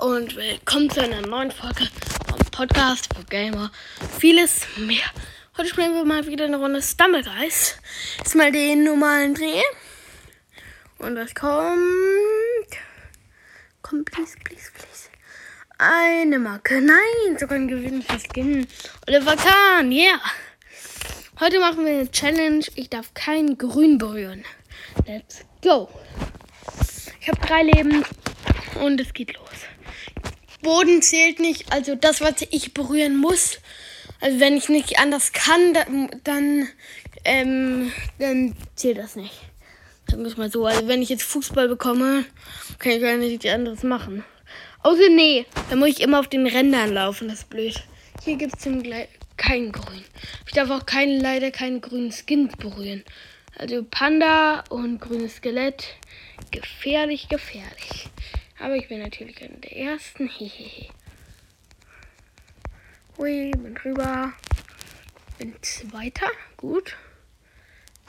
[0.00, 1.86] und willkommen zu einer neuen Folge
[2.26, 3.70] vom Podcast für Gamer.
[4.18, 5.04] Vieles mehr.
[5.56, 7.78] Heute spielen wir mal wieder eine Runde Stumblegeist.
[8.24, 9.60] Ist mal den normalen Dreh.
[10.98, 11.76] Und das kommt.
[13.82, 15.08] Komm, please, please, please.
[15.78, 16.80] Eine Marke.
[16.80, 18.66] Nein, sogar ein Gewinn für Skin.
[19.06, 20.20] Oliver Kahn, yeah.
[21.38, 22.64] Heute machen wir eine Challenge.
[22.76, 24.44] Ich darf kein Grün berühren.
[25.06, 25.88] Let's go.
[27.20, 28.04] Ich habe drei Leben
[28.80, 29.71] und es geht los.
[30.62, 33.58] Boden zählt nicht, also das, was ich berühren muss.
[34.20, 35.74] Also wenn ich nicht anders kann,
[36.24, 36.68] dann,
[37.24, 39.34] ähm, dann zählt das nicht.
[40.08, 40.66] Sagen wir es mal so.
[40.66, 42.24] Also wenn ich jetzt Fußball bekomme,
[42.78, 44.24] kann ich gar nicht anderes machen.
[44.82, 47.74] Außer nee, dann muss ich immer auf den Rändern laufen, das ist blöd.
[48.24, 48.64] Hier gibt es
[49.36, 50.04] kein Grün.
[50.46, 53.04] Ich darf auch kein, leider keinen grünen Skin berühren.
[53.56, 55.84] Also Panda und grünes Skelett.
[56.50, 58.08] Gefährlich, gefährlich.
[58.62, 60.28] Aber ich bin natürlich einer der ersten.
[60.38, 60.88] Hehehe.
[63.18, 64.32] Hui, bin drüber.
[65.38, 66.28] Bin zweiter.
[66.56, 66.96] Gut.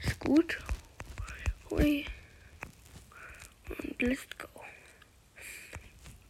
[0.03, 0.59] Ist gut.
[1.71, 2.05] Hui.
[3.67, 4.47] Und let's go.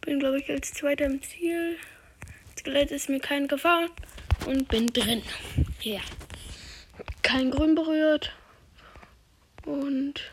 [0.00, 1.76] Bin, glaube ich, als zweiter im Ziel.
[2.58, 3.90] Skelett ist mir kein Gefahr.
[4.46, 5.22] Und bin drin.
[5.82, 6.00] Ja.
[7.20, 8.34] Kein Grün berührt.
[9.66, 10.30] Und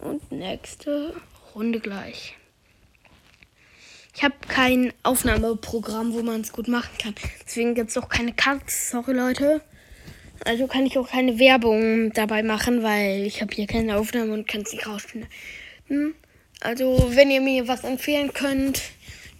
[0.00, 1.14] und nächste
[1.54, 2.36] Runde gleich.
[4.14, 7.14] Ich habe kein Aufnahmeprogramm, wo man es gut machen kann.
[7.46, 8.90] Deswegen gibt es auch keine Cuts.
[8.90, 9.62] Sorry, Leute.
[10.44, 14.48] Also kann ich auch keine Werbung dabei machen, weil ich habe hier keine Aufnahme und
[14.48, 15.28] kann es nicht rausfinden.
[16.60, 18.82] Also, wenn ihr mir was empfehlen könnt,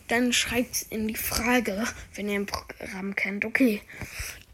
[0.08, 3.44] dann schreibt es in die Frage, wenn ihr ein Programm kennt.
[3.44, 3.82] Okay.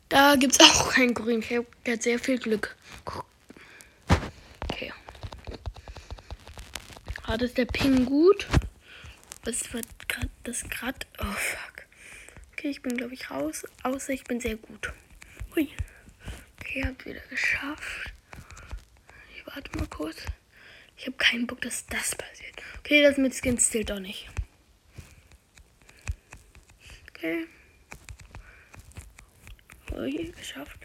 [0.08, 1.40] Da gibt es auch kein Grün.
[1.40, 1.66] Ich habe
[2.00, 2.76] sehr viel Glück.
[7.26, 8.46] Gerade ist der Ping gut.
[9.44, 11.00] Was wird gerade das gerade?
[11.18, 11.86] Oh fuck.
[12.52, 13.64] Okay, ich bin glaube ich raus.
[13.82, 14.92] Außer ich bin sehr gut.
[15.54, 15.68] Hui.
[16.60, 18.12] Okay, hab wieder geschafft.
[19.34, 20.18] Ich warte mal kurz.
[20.96, 22.54] Ich habe keinen Bock, dass das passiert.
[22.78, 24.28] Okay, das mit Skins zählt doch nicht.
[27.10, 27.48] Okay.
[29.96, 30.78] Ui, geschafft.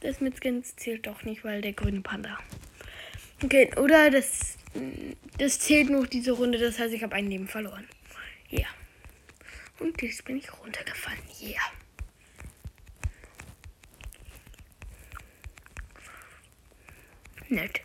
[0.00, 2.38] Das mit Skins zählt doch nicht, weil der grüne Panda.
[3.44, 4.57] Okay, oder das
[5.38, 7.88] das zählt noch diese Runde, das heißt, ich habe ein Leben verloren.
[8.50, 8.66] Ja.
[9.78, 11.20] Und jetzt bin ich runtergefallen.
[11.40, 11.48] Ja.
[11.48, 11.62] Yeah.
[17.50, 17.80] Nett.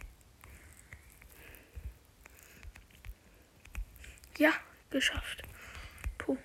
[4.38, 4.52] Ja,
[4.90, 5.44] geschafft.
[6.18, 6.38] Puh.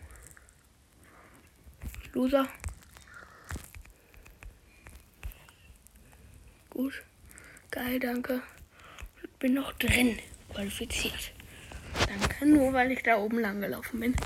[2.13, 2.49] Loser.
[6.71, 7.03] Gut.
[7.71, 8.43] Geil, danke
[9.39, 10.19] bin noch drin.
[10.53, 11.33] Qualifiziert.
[12.07, 14.17] Danke, nur weil ich da oben lang gelaufen bin.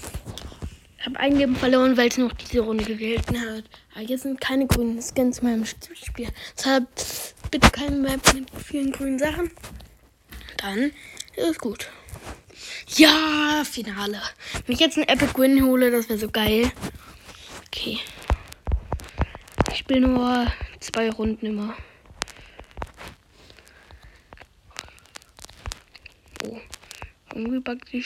[0.99, 3.65] Ich habe ein Leben verloren, weil es noch diese Runde gewählt hat.
[3.93, 6.29] Aber hier sind keine grünen Skins mehr im Spiel.
[6.57, 6.87] Deshalb
[7.51, 9.51] bitte keine Map mit vielen grünen Sachen.
[10.59, 10.93] Dann
[11.37, 11.89] ist es gut.
[12.97, 14.23] Ja, Finale.
[14.67, 16.71] Wenn ich jetzt einen Epic Win hole, das wäre so geil.
[17.67, 17.99] Okay.
[19.71, 20.47] Ich spiele nur
[20.79, 21.75] zwei Runden immer.
[26.45, 26.59] Oh,
[27.63, 28.05] backt die,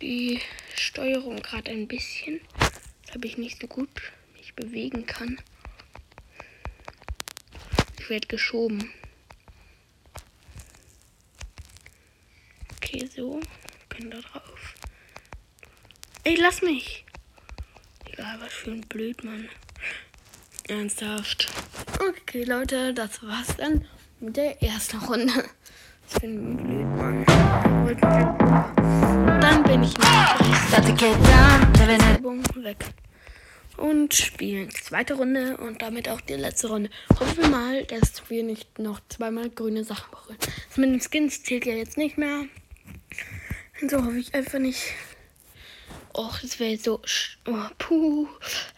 [0.00, 0.40] die
[0.74, 2.40] Steuerung gerade ein bisschen.
[3.12, 3.88] Habe ich nicht so gut
[4.36, 5.40] mich bewegen kann.
[7.98, 8.90] Ich werde geschoben.
[12.76, 13.40] Okay, so.
[13.88, 14.74] Können da drauf.
[16.24, 17.04] Ey, lass mich.
[18.06, 19.48] Egal, was für ein Blödmann.
[20.68, 21.48] Ernsthaft.
[21.98, 23.86] Okay, Leute, das war's dann
[24.20, 25.32] mit der ersten Runde.
[26.12, 27.29] Ich bin blöd, Mann.
[29.40, 29.94] Dann bin ich
[32.64, 32.84] weg.
[33.76, 36.90] Und spielen zweite Runde und damit auch die letzte Runde.
[37.18, 40.36] Hoffen wir mal, dass wir nicht noch zweimal grüne Sachen brauchen.
[40.68, 42.44] Das mit den Skins zählt ja jetzt nicht mehr.
[43.80, 44.82] Und so hoffe ich einfach nicht.
[46.12, 47.00] Och, das wäre so.
[47.46, 48.28] Oh, puh.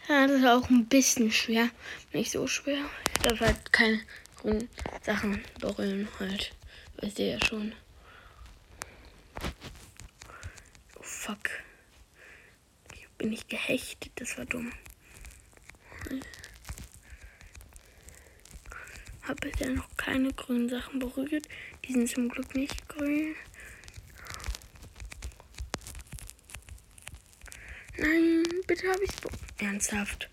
[0.07, 1.69] Ja, das ist auch ein bisschen schwer.
[2.13, 2.85] Nicht so schwer.
[3.13, 3.99] Ich darf halt keine
[4.37, 4.69] grünen
[5.01, 6.53] Sachen berühren halt.
[7.01, 7.73] Wisst ihr ja schon.
[10.95, 11.03] Oh
[11.33, 11.49] fuck.
[12.93, 14.71] Ich bin nicht gehechtet, das war dumm.
[19.23, 21.47] Habe bisher noch keine grünen Sachen berührt.
[21.85, 23.35] Die sind zum Glück nicht grün.
[27.97, 29.11] Nein, bitte habe ich
[29.65, 30.29] Ernsthaft.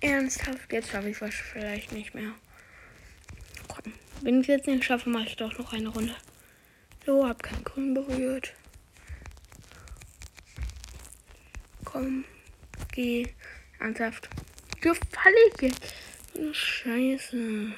[0.00, 0.72] Ernsthaft.
[0.72, 2.32] Jetzt habe ich was vielleicht nicht mehr.
[4.20, 6.14] Wenn ich es jetzt nicht schaffe, mache ich doch noch eine Runde.
[7.06, 8.54] So, hab kein Grün berührt.
[11.90, 12.26] Komm,
[12.92, 13.26] geh.
[13.80, 14.28] Ernsthaft.
[14.76, 14.82] Ich
[15.62, 15.94] jetzt.
[16.52, 17.72] Scheiße.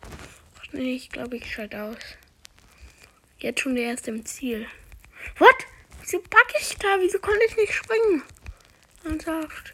[0.00, 1.96] Ach nee, ich glaube, ich schalte aus.
[3.38, 4.68] Jetzt schon der erste im Ziel.
[5.38, 5.66] What?
[6.00, 6.98] Wieso packe ich da?
[7.00, 8.22] Wieso konnte ich nicht springen?
[9.04, 9.72] Ernsthaft.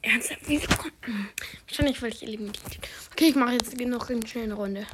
[0.00, 0.40] Ernsthaft?
[0.46, 0.96] Wieso konnte.
[1.02, 1.28] Hm.
[1.68, 2.78] Wahrscheinlich, weil ich eliminiert.
[3.12, 4.86] Okay, ich mache jetzt noch eine schnelle Runde.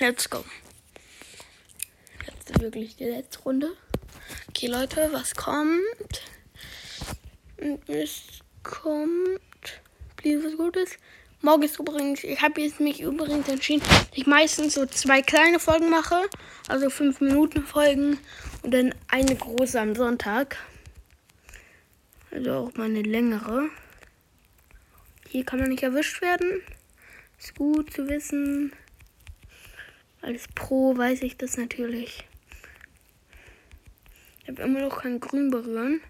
[0.00, 0.44] Let's go.
[2.26, 3.76] Jetzt wirklich die letzte Runde.
[4.62, 6.22] Okay, Leute, was kommt?
[7.88, 8.22] Es
[8.62, 9.40] kommt.
[10.16, 10.98] Please, was Gutes.
[11.40, 15.58] Morgen ist übrigens, ich habe jetzt mich übrigens entschieden, dass ich meistens so zwei kleine
[15.58, 16.28] Folgen mache,
[16.68, 18.20] also fünf Minuten Folgen
[18.62, 20.56] und dann eine große am Sonntag.
[22.30, 23.68] Also auch mal eine längere.
[25.28, 26.62] Hier kann man nicht erwischt werden.
[27.36, 28.72] Ist gut zu wissen.
[30.20, 32.28] Als Pro weiß ich das natürlich.
[34.42, 36.00] Ich habe immer noch kein Grün berühren.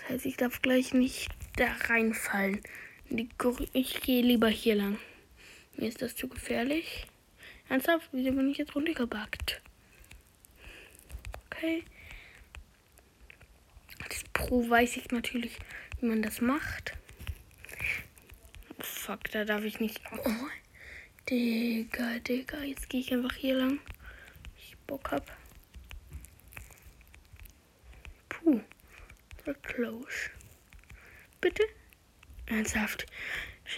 [0.00, 2.60] Das heißt, ich darf gleich nicht da reinfallen.
[3.72, 4.98] Ich gehe lieber hier lang.
[5.76, 7.06] Mir ist das zu gefährlich.
[7.68, 8.08] Ernsthaft?
[8.12, 9.62] Wieso bin ich jetzt runtergebackt?
[11.46, 11.84] Okay.
[14.02, 15.58] Als Pro weiß ich natürlich,
[16.00, 16.94] wie man das macht.
[18.80, 20.00] Fuck, da darf ich nicht.
[20.24, 20.30] Oh,
[21.30, 22.62] Digga, Digga.
[22.62, 23.78] Jetzt gehe ich einfach hier lang.
[24.56, 25.30] Ich Bock hab.
[29.44, 30.30] So close.
[31.40, 31.62] Bitte?
[32.46, 33.06] Ernsthaft.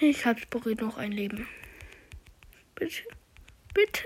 [0.00, 1.48] Ich hab's berührt noch ein Leben.
[2.74, 3.02] Bitte?
[3.74, 4.04] Bitte?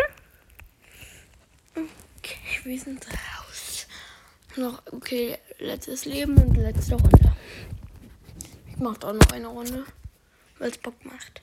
[1.74, 3.86] Okay, wir sind raus.
[4.56, 7.36] Noch, okay, letztes Leben und letzte Runde.
[8.68, 9.84] Ich mach auch noch eine Runde,
[10.58, 11.42] weil es Bock macht.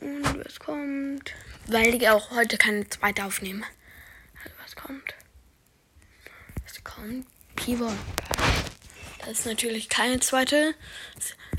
[0.00, 1.34] Und was kommt?
[1.66, 3.64] Weil ich auch heute keine zweite aufnehme.
[4.42, 5.14] Also was kommt?
[6.66, 7.26] Es kommt
[7.64, 7.94] Pivot.
[9.20, 10.74] Das ist natürlich keine zweite.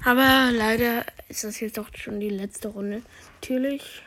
[0.03, 3.01] Aber leider ist das jetzt doch schon die letzte Runde.
[3.41, 4.03] Natürlich.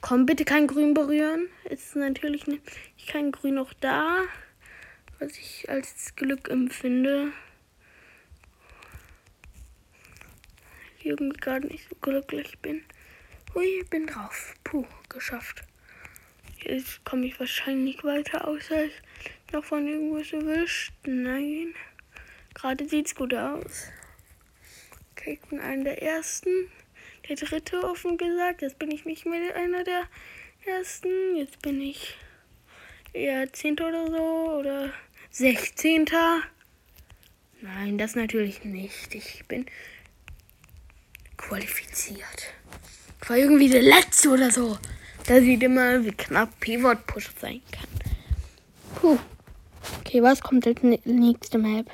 [0.00, 1.48] Komm, bitte kein Grün berühren.
[1.68, 2.46] Ist natürlich
[3.06, 4.22] kein Grün noch da.
[5.18, 7.32] Was ich als Glück empfinde.
[11.02, 12.82] Irgendwie gerade nicht so glücklich bin.
[13.54, 14.54] Hui, bin drauf.
[14.64, 15.64] Puh, geschafft.
[16.64, 18.92] Jetzt komme ich wahrscheinlich weiter, außer ich
[19.52, 20.92] noch von irgendwas erwischt.
[21.04, 21.74] Nein.
[22.54, 23.88] Gerade sieht's gut aus.
[25.12, 26.70] Okay, ich bin einer der ersten.
[27.28, 28.62] Der dritte offen gesagt.
[28.62, 30.04] Jetzt bin ich nicht mehr einer der
[30.64, 31.36] ersten.
[31.36, 32.16] Jetzt bin ich
[33.12, 34.58] eher zehnter oder so.
[34.58, 34.92] Oder
[35.30, 36.42] sechzehnter.
[37.60, 39.14] Nein, das natürlich nicht.
[39.14, 39.66] Ich bin
[41.36, 42.54] qualifiziert.
[43.22, 44.78] Ich war irgendwie der Letzte oder so.
[45.26, 47.88] Da sieht immer, wie knapp Pivot Push sein kann.
[48.94, 49.18] Puh.
[50.00, 51.90] Okay, was kommt als nächste Map?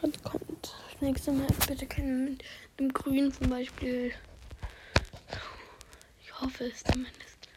[0.00, 0.74] Was kommt?
[1.00, 2.44] nächste Mal bitte keinen mit
[2.78, 4.12] dem Grün zum Beispiel.
[6.22, 7.48] Ich hoffe es zumindest.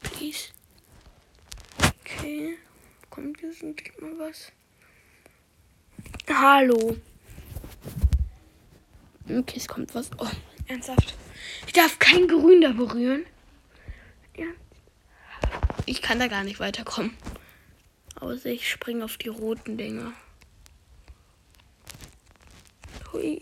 [0.00, 0.48] Please.
[2.00, 2.58] Okay.
[3.10, 4.52] Kommt jetzt endlich mal was?
[6.28, 6.96] Hallo.
[9.28, 10.10] Okay, es kommt was.
[10.18, 10.26] Oh,
[10.66, 11.14] ernsthaft.
[11.66, 13.26] Ich darf kein Grün da berühren.
[14.36, 14.46] Ja.
[15.86, 17.16] Ich kann da gar nicht weiterkommen.
[18.20, 20.12] Außer ich springe auf die roten Dinger.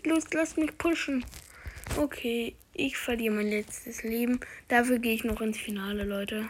[0.03, 1.25] Los, lass mich pushen.
[1.97, 4.39] Okay, ich verliere mein letztes Leben.
[4.67, 6.47] Dafür gehe ich noch ins Finale, Leute.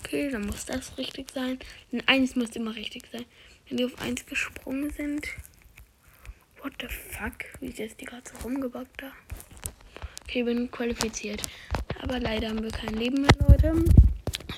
[0.00, 1.58] Okay, dann muss das richtig sein.
[1.90, 3.24] Denn eins muss immer richtig sein.
[3.68, 5.26] Wenn die auf eins gesprungen sind.
[6.62, 7.34] What the fuck?
[7.60, 9.12] Wie ist jetzt die gerade so rumgebackt da?
[10.22, 11.42] Okay, bin qualifiziert.
[12.00, 13.84] Aber leider haben wir kein Leben mehr, Leute.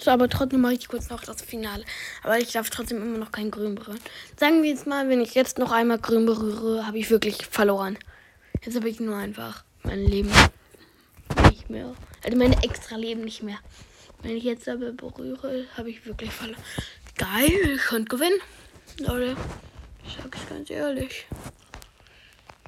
[0.00, 1.84] So, aber trotzdem mache ich kurz noch das Finale.
[2.22, 4.00] Aber ich darf trotzdem immer noch kein Grün berühren.
[4.36, 7.98] Sagen wir jetzt mal, wenn ich jetzt noch einmal Grün berühre, habe ich wirklich verloren.
[8.64, 10.30] Jetzt habe ich nur einfach mein Leben
[11.50, 11.94] nicht mehr.
[12.24, 13.58] Also meine extra Leben nicht mehr.
[14.22, 16.62] Wenn ich jetzt aber berühre, habe ich wirklich verloren.
[17.16, 18.40] Geil, ich könnte gewinnen.
[18.98, 19.36] Leute,
[20.06, 21.26] ich sage es ganz ehrlich.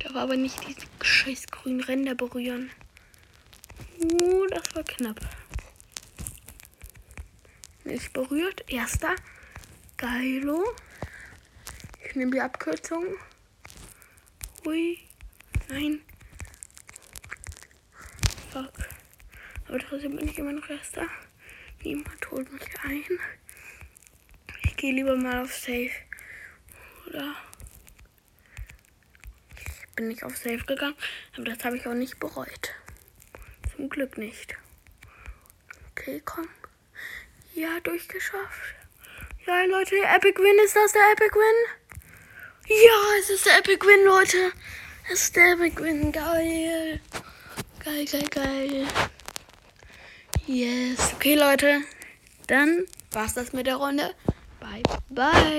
[0.00, 2.70] Da war aber nicht diese scheiß grünen Ränder berühren.
[4.02, 5.20] Uh, das war knapp.
[7.90, 8.70] Nicht berührt.
[8.70, 9.16] Erster.
[9.96, 10.64] Geilo.
[12.06, 13.04] Ich nehme die Abkürzung.
[14.64, 15.00] Hui.
[15.68, 16.00] Nein.
[18.52, 18.72] Fuck.
[19.66, 21.08] Aber trotzdem bin ich immer noch Erster.
[21.82, 23.02] Niemand holt mich ein.
[24.62, 25.90] Ich gehe lieber mal auf Safe.
[27.08, 27.34] Oder?
[29.56, 30.94] Ich bin nicht auf Safe gegangen.
[31.34, 32.70] Aber das habe ich auch nicht bereut.
[33.74, 34.56] Zum Glück nicht.
[35.90, 36.46] Okay, komm.
[37.60, 38.74] Ja, durchgeschafft.
[39.46, 41.66] Ja, Leute, Epic Win, ist das der Epic Win?
[42.68, 44.52] Ja, es ist der Epic Win, Leute.
[45.12, 47.02] Es ist der Epic Win, geil.
[47.84, 48.86] Geil, geil, geil.
[50.46, 51.12] Yes.
[51.16, 51.82] Okay, Leute.
[52.46, 54.14] Dann war's das mit der Runde.
[54.58, 55.50] Bye, bye.